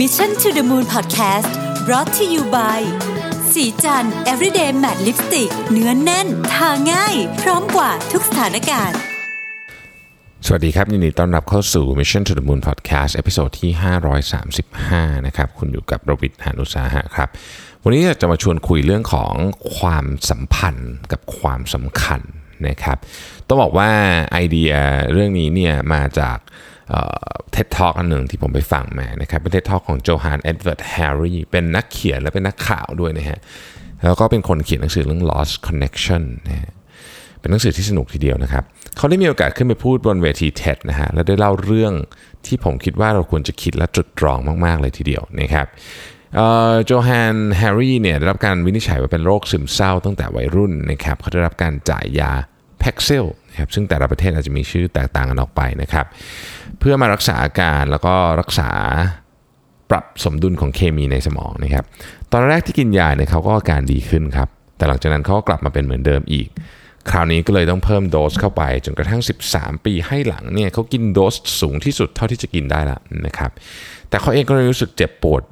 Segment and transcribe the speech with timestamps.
[0.00, 1.50] Mission to the Moon Podcast
[1.86, 2.80] brought to you by
[3.52, 8.98] ศรีจันทร์ everyday matte lipstick เนื้อแน่น ทาง่าย พร้อมกว่าทุกสถานการณ์
[10.46, 13.72] สวัสดีครับ ยินดีต้อนรับเข้าสู่ Mission to the Moon Podcast episode ที่
[14.48, 17.28] 535 นะครับ คุณอยู่กับประวิทย์หานุสาหะครับ
[17.84, 19.34] วันนี้จะมาชวนคุยเรื่องของ
[19.76, 22.20] ความสัมพันธ์กับความสำคัญ
[22.68, 22.98] นะครับ
[23.48, 23.90] ต้องบอกว่า
[24.32, 24.72] ไอเดีย
[25.12, 26.38] เรื่องนี้เนี่ยมาจาก
[27.52, 33.38] TED Talk อันหนึ่งที่ผมไปฟังมานะครับเป็น TED Talk ของโจฮันเอ็ดเวิร์ดแฮร์รี่เป็นนักเขียนและเป็นนักข่าวด้วยนะฮะ
[34.04, 36.72] แล้วก็เป็นคนเขียนหนังสือเรื่อง Lost Connections นะฮะ
[37.40, 38.64] เป็นหนังสือที่สนุกทีเดียวนะครับ
[38.96, 41.92] เขาได้มีโอกาสขึ้นไปพูดบนเวที TED นะฮะ แล้วได้เล่าเรื่อง
[42.46, 45.66] ที่ผมคิดว่าเราควรจะคิดและตรึกตรองมาก ๆ เลยทีเดียวนะครับ
[46.84, 52.32] โจฮันแฮร์รี่เนี่ยได้รับการวินิจฉัยว่าเป็นโรคซึมเศร้าตั้งแต่วัยรุ่นนะครับ เขาได้รับการจ่ายยา
[52.80, 56.06] แพ็กเซลนะครับ ซึ่งแต่ละประเทศอาจจะมีชื่อแตกต่างกันออกไปนะครับ
[56.78, 58.70] เพื่อมารักษาอาการแล้วก็รักษา
[59.90, 61.84] ปรับสมดุลของเคมีในสมองนะครับ
[62.32, 66.48] ตอนแรกที่กินยาเนี่ยเขาก็อาการดีขึ้นครับแต่หลังจากนั้นเขาก็กลับมาเป็นเหมือนเดิมอีก
[67.10, 73.50] คราวนี้ก็เลยต้องเพิ่มโดสเข้าไป จนกระทั่ง 13 ปีให้หลังเนี่ยเขากินโดสสูงที่สุดเท่าที่จะกินได้ละนะครับ
[74.08, 75.42] แต่เขาเองก็รู้สึกเจ็บปวด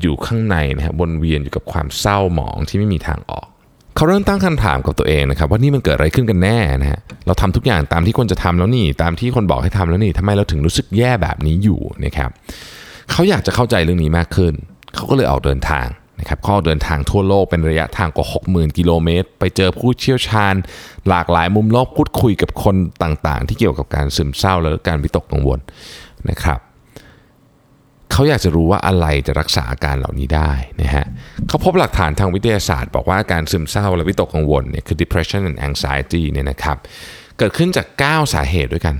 [0.00, 3.48] อยู่ข้างในนะครับวนเวียนอยู่กับความเศร้าหมองที่ไม่มีทางออก
[3.96, 12.30] เขาเริ่มตั้งคำถามกับตัวเองนะครับว่านี่มันเกิดอะไรขึ้นกันแน่นะฮะเราทำทุกอย่างตามที่ควรจะทำแล้วนี่ ตามที่คนบอกให้ทำแล้วนี่ทำไมเราถึงรู้สึกแย่แบบนี้อยู่นะครับ
[13.10, 14.52] เขาอยากจะเข้าใจเรื่องนี้มากขึ้น
[14.94, 15.86] เขาก็เลยออกเดินทาง
[16.20, 20.54] นะครับเขาอเดินทางทั่วโลกเป็นระยะทางกว่า 60,000 กิโลเมตร ไปเจอผู้เชี่ยวชาญ
[21.08, 25.58] หลากหลายมุมโลกพูดคุยกับคนต่างๆ ที่เกี่ยวกับการซึมเศร้าและการวิตกกังวล
[26.30, 26.58] นะครับ
[28.14, 31.06] เขาอยากจะรู้ว่าอะไรจะรักษาอาการเหล่านี้ได้นะฮะ
[31.48, 36.76] เขาพบหลักฐานทางวิทยาศาสตร์ บอกว่าการซึมเศร้าและวิตกกังวลเนี่ยคือ depression and anxiety เนี่ยนะครับ
[37.38, 38.96] เกิดขึ้นจาก 9 สาเหตุด้วยกัน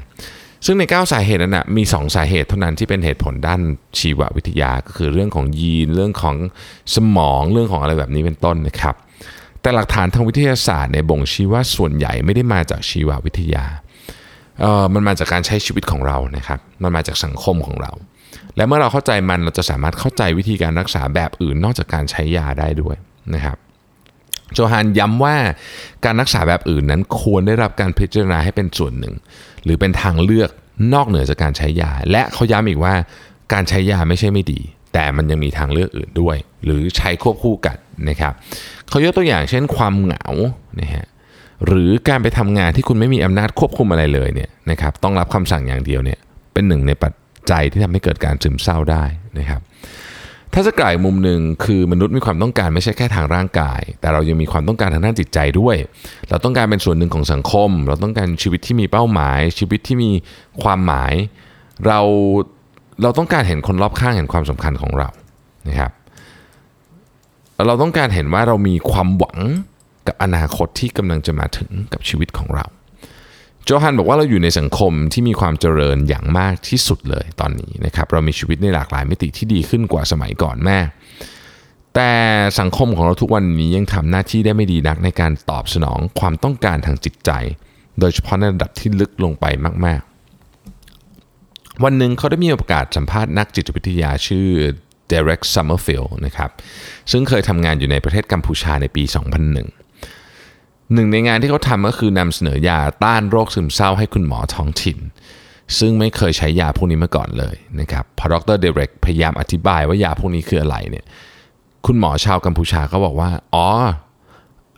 [0.67, 3.61] ซึ่งใน 9 สาเหตุนั้นนะมี 2 สาเหตุเท่านั้นที่เป็นเหตุผลด้าน
[3.99, 6.37] ชีววิทยาก็คือเรื่องของยีน เรื่องของ
[6.95, 8.95] สมองเรื่องของอะไรแบบนี้เป็นต้นนะครับ
[9.61, 13.65] แต่หลักฐานทางวิทยาศาสตร์ในบ่งชี้ว่าส่วนใหญ่ไม่ได้มาจากชีววิทยา
[14.61, 17.93] เออมันมาจากการใช้ชีวิตของเรานะครับ มันมาจากสังคมของเรา
[18.57, 22.97] และเมื่อเราเข้าใจมันเราจะสามารถเข้าใจวิธีการรักษาแบบอื่นนอกจากการใช้ยาได้ด้วย
[23.35, 23.57] นะครับ
[24.55, 25.37] โจฮันย้ำว่า
[26.05, 29.15] การรักษาแบบอื่นนั้นควรได้รับการพิจารณาให้เป็นส่วนหนึ่ง
[29.65, 30.51] หรือเป็นทางเลือก
[30.95, 32.95] นอกเหนือจากการใช้ยา และเขาย้ำอีกว่า
[33.53, 34.61] การใช้ยาไม่ใช่ไม่ดี
[34.93, 37.77] แต่มันยังมีทางเลือกอื่นด้วย หรือใช้ควบคู่กัน
[38.09, 38.33] นะครับ
[38.89, 40.25] เขายกตัวอย่างเช่นความเหงา
[40.81, 41.07] นะฮะ
[41.67, 46.19] หรือการไปทำงานที่คุณไม่มีอำนาจควบคุมอะไรเลยเนี่ยนะครับต้องรับคำสั่งอย่างเดียวเนี่ย
[46.53, 47.13] เป็นหนึ่งในปัจ
[47.51, 49.05] จัยที่ทำให้เกิดการซึมเศร้าได้
[49.39, 49.63] นะครับ
[50.53, 55.77] ถ้าจะกล่าวมุมหนึ่งคือมนุษย์มีความต้องการไม่ใช่แค่ทางร่างกาย แต่เรายังมีความต้องการทางด้านจิตใจด้วย
[56.31, 60.11] เราต้องการเป็นส่วนหนึ่งของสังคม เราต้องการชีวิตที่มีเป้าหมาย ชีวิตที่มี
[60.63, 61.13] ความหมาย
[61.87, 62.01] เรา
[63.03, 65.09] เราต้องการเห็นคนรอบข้างเห็นความสำคัญของเรา
[65.69, 65.93] นะครับ
[67.67, 69.39] เราต้องการเห็นว่าเรามีความหวัง
[70.07, 72.67] กับอนาคตที่กำลังจะมาถึงกับชีวิตของเรา
[73.67, 80.79] โจฮันบอกว่าเราอยู่ในสังคมที่มีความเจริญอย่างมากที่สุดเลยตอนนี้นะครับเรามีชีวิตในหลากหลายมิติที่ดีขึ้นกว่าสมัยก่อนแม่
[81.95, 82.13] แต่
[82.61, 87.31] สังคมของเราทุกวันนี้ยังทำหน้าที่ได้ไม่ดีนักในการตอบสนองความต้องการทางจิตใจ
[88.01, 89.45] โดยเฉพาะในระดับที่ลึกลงไป
[89.85, 90.01] มาก
[90.93, 94.47] ๆ วันหนึ่งเขาได้มีโอกาสสัมภาษณ์นักจิตวิทยาชื่อ
[95.11, 96.51] Derek Summerfield นะครับ
[97.11, 99.84] ซึ่งเคยทำงานอยู่ในประเทศกัมพูชาในปี 2001
[100.93, 104.99] หนึ่งในงานที่เขาทำก็คือนำเสนอยาต้านโรคซึมเศร้าให้คุณหมอท้องถิ่น
[105.79, 111.05] ซึ่งไม่เคยใช้ยาพวกนี้มาก่อนเลยนะครับพอดรเดเรกพยายามอธิบายว่ายาพวกนี้คืออะไรเนี่ย
[111.87, 113.69] คุณหมอชาวกัมพูชาก็บอกว่า อ๋อ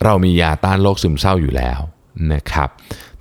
[0.04, 1.80] เรามียาต้านโรคซึมเศร้าอยู่แล้ว
[2.34, 2.68] นะครับ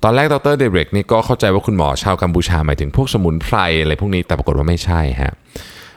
[0.02, 5.32] ตอนแรกดรเดเรกนี่ก็เข้าใจว่าคุณหมอชาวกัมพูชาหมายถึงพวกสมุนไพรอะไรพวกนี้แต่ปรากฏว่าไม่ใช่ฮะ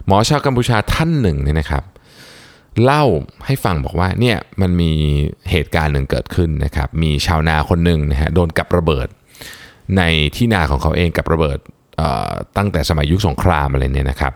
[0.07, 1.83] หมอชาวกัมพูชาท่านหนึ่งเนี่ยนะครับ
[2.83, 3.03] เล่า
[3.45, 4.91] ให้ฟังบอกว่าเนี่ยมันมี
[5.51, 9.07] เหตุการณ์หนึ่งเกิดขึ้นนะครับ มีชาวนาคนหนึ่งนะฮะโดนกับระเบิด
[9.97, 10.01] ใน
[10.35, 11.59] ที่นาของเขาเองกับระเบิด
[12.57, 14.33] ตั้งแต่สมัยยุคสงครามอะไรเนี่ยนะครับ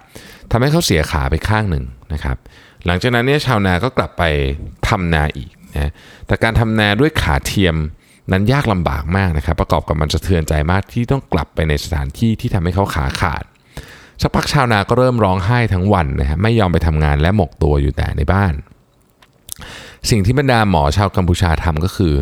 [0.51, 2.37] ทำให้เขาเสียขาไปข้างหนึ่งนะครับ
[2.85, 4.23] หลังจากนั้นเนี่ยชาวนาก็กลับไป
[4.87, 5.91] ทำนาอีกนะ
[6.27, 7.75] แต่การทำนาด้วยขาเทียม
[8.31, 13.43] นั้นยากลำบากมากนะครับ ประกอบกับมันสะเทือนใจมากที่ต้องกลับไปในสถานที่ที่ทำให้เขาขาขาด
[14.23, 18.53] สักพักชาวนาก็เริ่มร้องไห้ทั้งวันนะฮะไม่ยอมไปทำงานและหมกตัวอยู่แต่ในบ้าน
[20.09, 22.13] สิ่งที่บรรดาหมอชาวกัมพูชาทำก็คือ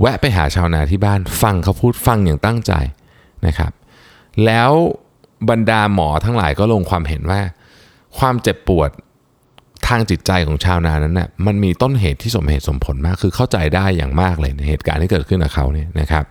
[0.00, 2.72] แวะไปหาชาวนาที่บ้านฟังเขาพูดฟังอย่างตั้งใจ
[3.46, 3.72] นะครับ
[4.44, 4.70] แล้ว
[5.50, 7.40] บรรดาหมอทั้งหลายก็ลงความเห็นว่า
[8.18, 8.90] ความเจ็บปวด
[9.88, 16.24] ทางจิตใจของชาวนานั้นนะ่ะมันมีต้นเหตุที่สมเหตุสมผลมาก คือเข้าใจได้อย่างมากเลยในเหตุการณ์ที่เกิดขึ้นกับเขาเนี่ยนะครับ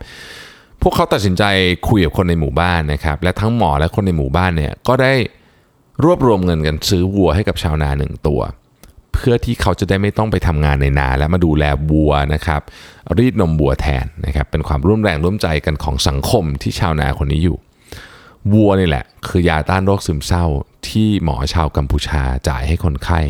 [0.82, 1.44] พวกเขาตัดสินใจ
[1.88, 5.14] คุยกับคนในหมู่บ้านนะครับ และทั้งหมอและคนในหมู่บ้านเนี่ยก็ได้
[6.04, 8.42] รวบรวมเงินกันซื้อวัวให้กับชาวนาหนึ่งตัว
[9.14, 12.62] เพื่อที่เขาจะได้ไม่ต้องไปทำงานในนา และมาดูแลวัวนะครับ
[13.18, 17.58] รีดนมวัวแทนนะครับ เป็นความร่วมแรงร่วมใจกันของสังคมที่ชาวนาคนนี้อยู่
[18.54, 20.46] วัวนี่แหละ คือยาต้านโรคซึมเศร้า
[20.90, 23.22] ที่หมอชาวกัมพูชาจ่ายให้คนไข้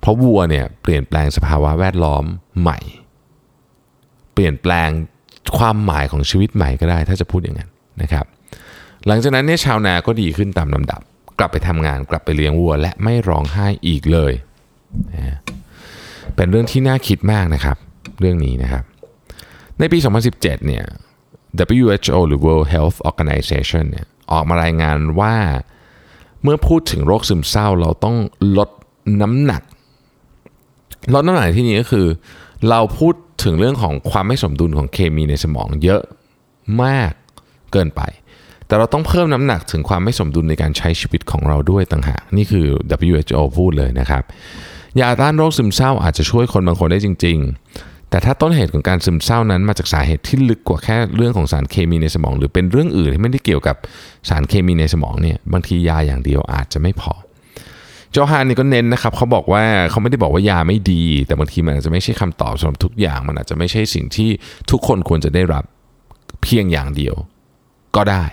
[0.00, 2.24] เพราะวัวเนี่ยเปลี่ยนแปลงสภาวะแวดล้อม
[2.60, 2.78] ใหม่
[4.32, 4.90] เปลี่ยนแปลง
[5.58, 7.70] ความหมายของชีวิตใหม่ก็ได้ ถ้าจะพูดอย่างนั้น
[8.02, 8.24] นะครับ
[9.06, 11.00] หลังจากนั้นเนี่ยชาวนาก็ดีขึ้นตามลำดับ
[11.38, 14.32] กลับไปทำงานกลับไปเลี้ยงวัว และไม่ร้องไห้อีกเลย
[15.14, 15.38] นะ
[16.34, 17.76] เป็นเรื่องที่น่าคิดมากนะครับ
[18.20, 18.84] เรื่องนี้นะครับ
[19.78, 20.84] ในปี 2017 เนี่ย
[21.78, 25.34] WHO หรือ World Health Organization เนี่ยออกมารายงานว่า
[26.42, 28.16] เมื่อพูดถึงโรคซึมเศร้าเราต้อง
[28.58, 28.70] ลด
[29.20, 29.62] น้ำหนัก
[31.14, 32.06] ลดน้ำหนักที่นี้ก็คือ
[32.68, 33.14] เราพูด
[33.44, 36.02] ถึงเรื่องของความไม่สมดุลของเคมีในสมองเยอะ
[36.82, 37.12] มาก
[37.72, 38.02] เกินไป
[38.66, 42.66] แต่เราต้องเพิ่มน้ำหนักถึงความไม่สมดุลในการใช้ชีวิตของเราด้วยต่างหาก นี่คือ
[43.08, 44.22] WHO พูดเลยนะครับ
[45.00, 47.38] ยาต้านโรคซึมเศร้าอาจจะช่วยคนบางคนได้จริง
[47.74, 53.76] ๆ แต่ถ้าต้นเหตุของการซึมเศร้านั้นมาจากสาเหตุที่ลึกกว่าแค่เรื่องของสารเคมีในสมอง หรือเป็นเรื่องอื่นที่ไม่ได้เกี่ยวกับ
[54.28, 57.12] สารเคมีในสมองเนี่ย บางทียาอย่างเดียวอาจจะไม่พอ
[58.12, 64.30] โจฮานนี่ก็เน้นนะครับเขาบอกว่าเขาไม่ได้บอกว่ายาไม่ดี แต่บางทีมันอาจจะไม่ใช่คำตอบสำหรับทุกอย่าง มันอาจจะไม่ใช่สิ่งที่
[64.70, 65.64] ทุกคนควรจะได้รับ
[66.42, 67.14] เพียงอย่างเดียว
[67.96, 68.24] ก็ได้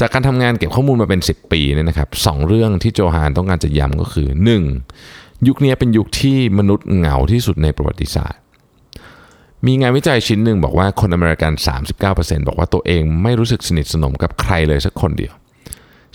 [0.00, 4.28] จากการทำงานเก็บข้อมูลมาเป็น 10 ปีเนี่ยนะครับสองเรื่องที่โจฮานต้องการจะย้ำก็คือ
[4.86, 5.48] 1.
[5.48, 8.40] ยุคนี้เป็นยุคที่มนุษย์เหงาที่สุดในประวัติศาสตร์
[9.66, 11.52] มีงานวิจัยชิ้นหนึ่งบอกว่าคนอเมริกัน
[12.00, 15.34] 39%บอกว่าตัวเองไม่รู้สึกสนิทสนมกับใครเลยสักคนเดียว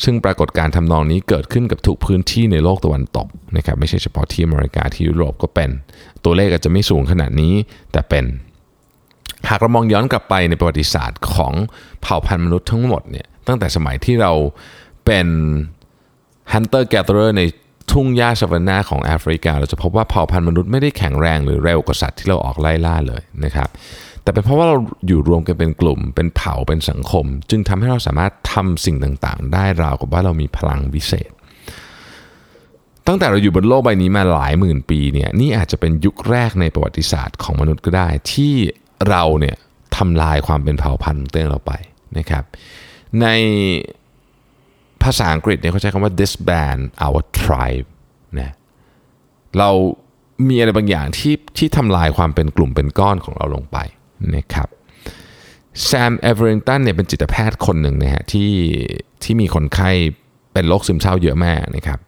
[0.04, 3.28] ซึ่งปรากฏการทำนองนี้เกิดขึ้นกับทุกพื้นที่ในโลกตะวันตก
[3.58, 5.70] นะครับไม่ใช่เฉพาะที่อเมริกาที่ยุโรปก็เป็น
[6.24, 7.54] ตัวเลขอาจจะไม่สูงขนาดนี้
[7.92, 8.26] แต่เป็น
[9.50, 11.54] หากเรามองย้อนกลับไปในประวัติศาสตร์ของ
[12.02, 14.32] เผ่าพันธุ์มนุษย์ทั้งหมดเนี่ยตั้งแต่สมัยที่เรา
[15.06, 15.28] เป็น
[16.54, 17.42] hunter gatherer ใน
[17.92, 23.70] ทุ่งหญ้าซา vanna นาของแอฟริกา เราจะพบว่าเผ่าพันธุ์มนุษย์ไม่ได้แข็งแรงหรือเร็วกว่าสัตว์ที่เราออกไล่ล่าเลยนะครับ
[24.26, 24.78] แต่เป็นเพราะว่าเรา
[25.08, 31.32] อยู่รวมกันเป็นกลุ่ม เป็นเผ่าเป็นสังคม จึงทำให้เราสามารถทำสิ่งต่างๆ ได้ราวกับว่าเรามีพลังวิเศษ
[33.08, 38.54] ตั้งแต่เราอยู่บนโลกใบนี้มาหลายหมื่นปีเนี่ยนี่อาจจะเป็นยุคแรกในประวัติศาสตร์ของมนุษย์ก็ได้ ที่
[39.10, 39.56] เราเนี่ย
[39.98, 41.74] ทำลายความเป็นเผ่าพันธุ์ของตัวเองเราไป
[42.18, 42.44] นะครับ
[43.22, 43.28] ใน
[45.04, 47.88] ภาษาอังกฤษเนี่ยเขาใช้คำว่า disband our tribe
[48.40, 48.52] นะ
[49.58, 49.70] เรา
[50.50, 53.78] มีอะไรบางอย่างที่ที่ทำลายความเป็นกลุ่มเป็นก้อนของเราลงไป
[54.36, 54.70] นะครับ
[55.84, 58.52] แซมเอเวอริงตันเนี่ยเป็นจิตแพทย์คนหนึ่งนะฮะที่
[59.24, 59.90] ที่มีคนไข้
[60.54, 62.00] เป็นโรคซึมเศร้าเยอะมากนะครับ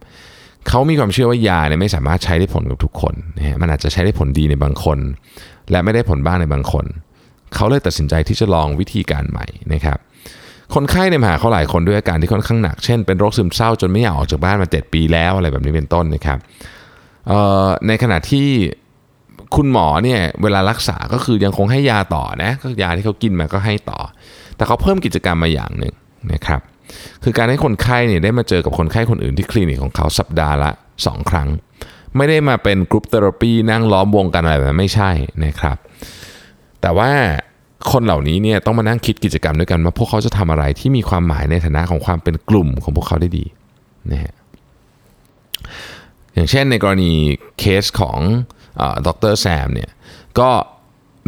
[0.68, 5.00] เขามีความเชื่อว่ายาเนี่ยไม่สามารถใช้ได้ผลกับทุกคนนะฮะมันอาจจะใช้ได้ผลดีในบางคน
[5.72, 6.86] และไม่ได้ผลบ้างในบางคน
[7.56, 9.98] เขาเลยตัดสินใจที่จะลองวิธีการใหม่นะครับ
[10.76, 16.38] คนไข้เนี่ยมาหาเขาหลายคนด้วยอาการที่ค่อนข้างหนัก เช่นเป็นโรคซึมเศร้าจนไม่อยากออกจากบ้านมา 7 ปีแล้วอะไรแบบนี้เป็นต้นนะครับ
[17.88, 18.48] ในขณะที่
[19.56, 24.00] คุณหมอเนี่ยเวลารักษาก็คือยังคงให้ยาต่อนะก็ยาที่เขากินมาก็ให้ต่อ
[24.56, 25.94] แต่เขาเพิ่มกิจกรรมมาอย่างหนึ่ง
[26.34, 26.62] นะครับ
[27.24, 30.72] คือการให้คนไข้เนี่ยได้มาเจอกับคนไข้คนอื่นที่คลินิกของเขาสัปดาห์ละ
[31.02, 31.48] 2 ครั้ง
[32.16, 35.12] ไม่ได้มาเป็นกรุ๊ปเทอราปีนั่งล้อมวงกันอะไรแบบนั้ไม่ใช่
[35.46, 35.78] นะครับ
[36.82, 37.12] แต่ว่า
[37.92, 43.46] คนเหล่านี้เนี่ยต้องมานั่งคิดกิจกรรมด้วยกันว่าพวกเขาจะทำอะไรที่มีความหมายในฐานะของความเป็นกลุ่มของพวกเขาได้ดี
[44.12, 44.34] นะฮะ
[46.34, 47.12] อย่างเช่นในกรณี
[47.60, 48.20] เคสของ
[49.08, 49.90] ดรแซมเนี่ย
[50.40, 50.50] ก็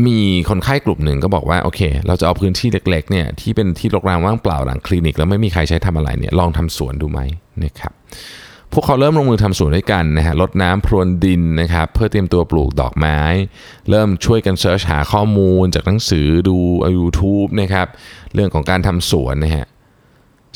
[0.07, 7.19] มีคนไข้กลุ่มหนึ่งก็บอกว่าโอเค เราจะเอาพื้นที่เล็กๆเนี่ยที่เป็นที่รกร้างว่างเปล่าหลังคลินิก แล้วไม่มีใครใช้ทำอะไรเนี่ยลองทำสวนดูไหม
[7.63, 7.93] นะครับ
[8.73, 13.19] พวกเขาเริ่มลงมือทำสวนด้วยกันนะฮะลดน้ำพรวนดินนะครับเพื่อเตรียมตัวปลูกดอกไม้
[13.89, 16.57] เริ่มช่วยกันเสิร์ชหาข้อมูลจากหนังสือดู
[16.97, 17.87] YouTube นะครับ
[18.33, 19.65] เรื่องของการทำสวนนะฮะ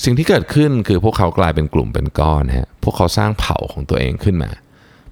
[0.04, 4.52] สิ่งที่เกิดขึ้นคือพวกเขากลายเป็นกลุ่มเป็นก้อนฮะพวกเขาสร้างเผ่าของตัวเองขึ้นมา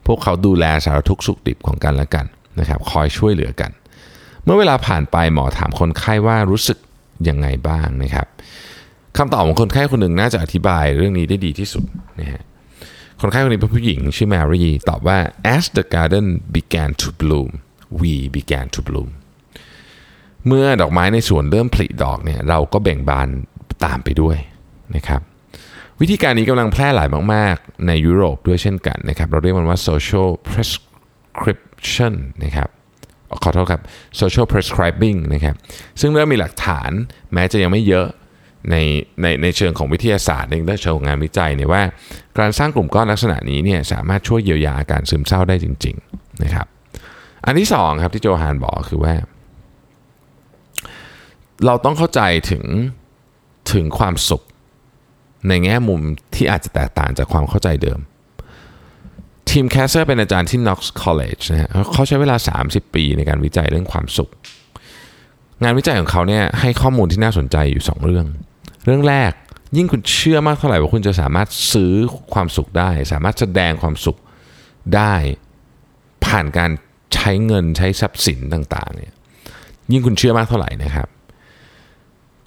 [0.08, 2.26] พวกเขาดูแลสารทุกสุขดิบของกันและกัน
[2.60, 3.72] นะครับคอยช่วยเหลือกัน
[4.44, 6.78] เมื่อเวลาผ่านไปหมอถามคนไข้ว่ารู้สึก
[7.30, 8.28] ยังไงบ้างนะครับ
[9.18, 11.86] คำตอบของคนไข้คนหนึ่งน่าจะอธิบายเรื่องนี้ได้ดีที่สุด
[12.20, 12.42] นะฮะ
[13.22, 15.18] คนไข้คนนี้เป็นผู้หญิงชื่อแมรี่ตอบว่า
[15.56, 17.50] as the garden began to bloom
[18.00, 19.10] we began to bloom
[20.48, 23.28] เมื่อดอกไม้ในสวนเริ่มผลิดอกเนี่ยเราก็เบ่งบาน
[23.86, 24.38] ตามไปด้วย
[24.96, 25.22] นะครับ
[26.02, 32.70] วิธีการนี้กำลังแพร่หลายมาก ๆ ในยุโรปด้วยเช่นกันนะครับ เราเรียกมันว่า social prescription นะครับ
[33.44, 33.82] ขอโทษครับ
[34.22, 35.56] social prescribing นะครับ
[36.02, 36.92] ซึ่งเริ่มมีหลักฐาน
[37.34, 38.08] แม้จะยังไม่เยอะ
[38.72, 38.76] ใน
[39.22, 41.84] ในในเชิงของวิทยาศาสตร์ในเชิงของงานวิจัยเนี่ยว่า
[42.40, 46.68] การสร้างกลุ่มก้อนลักษณะนี้เนี่ยสามารถช่วยเยียวยาอาการซึมเศร้าได้จริง ๆ นะครับ
[47.46, 49.14] อันที่สองครับที่โจฮานบอกคือว่า
[51.66, 52.64] เราต้องเข้าใจถึง
[53.74, 54.44] ถึงความสุข
[55.48, 56.02] ในแง่มุม
[56.36, 58.00] ที่อาจจะแตกต่างจากความเข้าใจเดิม
[59.50, 64.32] ทิมแคสเซอร์เป็นอาจารย์ที่ Knox College นะฮะเขาใช้เวลา 30 ปีในการวิจัยเรื่องความสุข
[65.64, 68.26] งานวิจัยของเขาเนี่ยให้ข้อมูลที่น่าสนใจอยู่ 2 เรื่อง
[68.86, 69.32] เรื่องแรก
[69.78, 71.94] ยิ่งคุณเชื่อมากเท่าไหร่ว่าคุณจะสามารถซื้อ
[72.34, 74.18] ความสุขได้ สามารถแสดงความสุข
[74.96, 75.14] ได้
[76.26, 76.72] ผ่านการ
[77.14, 79.14] ใช้เงินใช้ทรัพย์สินต่างๆเนี่ย
[79.92, 81.08] ยิ่งคุณเชื่อมากเท่าไหร่นะครับ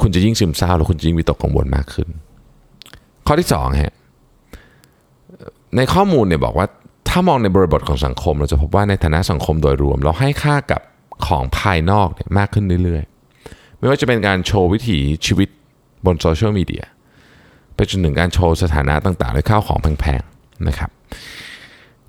[0.01, 2.09] คุณจะยิ่งซึมเศร้าแล้วคุณจะยิ่งวิตกกังวลมากขึ้น
[3.27, 3.95] ข้อที่สองฮะ
[5.77, 6.67] ในข้อมูลเนี่ยบอกว่า
[7.09, 10.81] ถ้ามองในบริบทของสังคม เราจะพบว่าในฐานะสังคมโดยรวม เราให้ค่ากับ
[11.27, 15.49] ของภายนอกเนี่ยมากขึ้นเรื่อยๆ ไม่ว่าจะเป็นการโชว์วิถีชีวิต
[16.07, 16.85] บนโซเชียลมีเดีย
[17.75, 20.91] ไปจนถึงการโชว์สถานะต่างๆด้วยข้าวของแพงๆนะครับ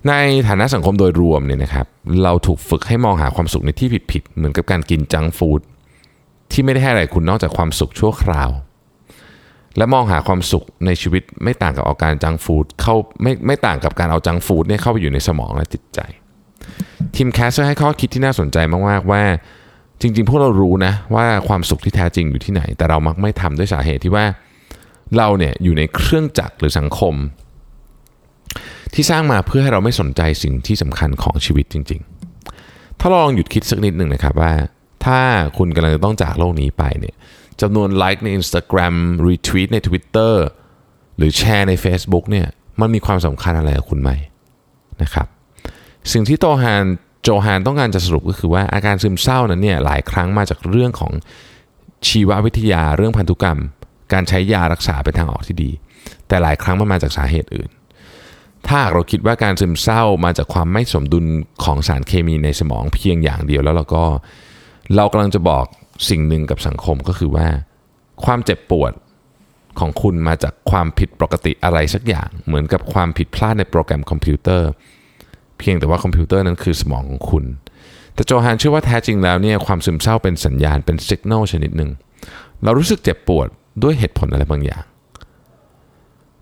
[0.07, 0.13] ใน
[0.47, 1.87] ฐานะสังคมโดยรวมเนี่ยนะครับ
[2.23, 5.61] เราถูกฝึกให้มองหาความสุขในที่ผิดๆเหมือนกับการกิน junk food
[6.51, 8.49] ที่ไม่ได้ให้อะไรคุณนอกจากความสุขชั่วคราว
[9.77, 15.99] และมองหาความสุขในชีวิตไม่ต่างกับเอาการ junk food เข้าไม่ไม่ต่างกับการเอา junk food เนี่ยเข้าไปอยู่ในสมองและจิตใจ
[17.15, 18.57] ทิมแคสเซอร์ให้ข้อคิดที่น่าสนใจ
[18.89, 19.21] มากๆว่า
[20.01, 24.25] จริง ๆ พวกเรารู้นะว่าความสุขที่แท้จริงอยู่ที่ไหน แต่เรามักไม่ทำด้วยสาเหตุที่ว่า
[25.17, 27.13] เราเนี่ยอยู่ในเครื่องจักรหรือสังคม
[28.93, 32.01] ที่สร้างมาเพื่อให้เราไม่สนใจสิ่งที่สำคัญของชีวิตจริง
[32.49, 34.53] ๆ ถ้าเราลองหยุดคิดสักนิดหนึ่งนะครับว่า
[35.05, 35.19] ถ้า
[35.57, 37.15] คุณกำลังจะต้องจากโลกนี้ไปเนี่ย
[37.61, 38.95] จำนวนไลค์ใน Instagram
[39.27, 40.33] รีทวีตใน Twitter
[41.17, 42.47] หรือแชร์ใน Facebook เนี่ย
[42.81, 44.11] มันมีความสำคัญอะไรกับคุณไหม
[45.01, 45.27] นะครับ
[46.11, 46.83] สิ่งที่โตฮาน
[47.23, 51.11] โจฮานต้องการจะสรุปก็คือว่าอาการซึมเศร้านั้นเนี่ยหลายครั้งมาจากเรื่องของ
[52.07, 53.59] ชีววิทยาเรื่องพันธุกรรม
[54.13, 55.71] การใช้ยารักษาเป็นทางออกที่ดี
[56.27, 57.69] แต่หลายครั้งมันมาจากสาเหตุอื่น
[58.67, 61.25] ถ้าเราคิดว่าการซึมเศร้ามาจากความไม่สมดุล
[61.63, 64.03] ของสารเคมีในสมองเพียงอย่างเดียวแล้วเราก็
[64.95, 65.65] เรากำลังจะบอก
[66.09, 67.47] สิ่งหนึ่งกับสังคมก็คือว่า
[68.25, 68.93] ความเจ็บปวด
[69.79, 74.69] ของคุณมาจากความผิดปกติอะไรสักอย่าง เหมือนกับความผิดพลาดในโปรแกรมคอมพิวเตอร์
[75.59, 77.45] เพียงแต่ว่าคอมพิวเตอร์นั้นคือสมองของคุณ
[78.13, 81.91] แต่โจฮานเชื่อว่าแท้จริงแล้วเนี่ยความซึมเศร้าเป็นสัญญาณเป็นสัญญาณชนิดหนึ่ง
[82.63, 83.47] เรารู้สึกเจ็บปวด
[83.83, 84.83] ด้วยเหตุผลอะไรบางอย่าง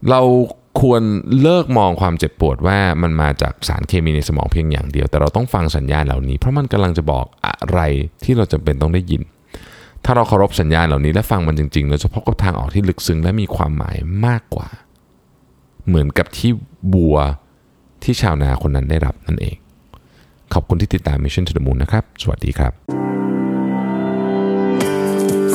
[0.10, 0.22] เรา
[0.82, 1.02] ควร
[1.42, 7.80] เลิกมองความเจ็บปวดว่ามันมาจากสารเคมีในสมองเพียงอย่างเดียว แต่เราต้องฟังสัญญาณเหล่านี้ เพราะมันกำลังจะบอกอะไร
[8.24, 9.22] ที่เราจำเป็นต้องได้ยิน
[10.06, 14.68] ถ้าเราเคารพสัญญาณเหล่านี้และฟังมันจริงๆเราจะพบกับทางออกที่ลึกซึ้งและมีความหมายมากกว่า
[15.88, 16.52] เหมือนกับที่
[16.94, 17.18] บัว
[18.04, 19.56] ที่ชาวนาคนนั้นได้รับนั่นเอง
[20.54, 22.72] ขอบคุณที่ติดตาม Mission to the Moon นะครับ สวัสดีครับ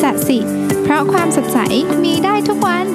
[0.02, 0.38] สัสิ
[0.82, 1.58] เพราะความสดใส
[2.04, 2.86] มีได้ทุกวัน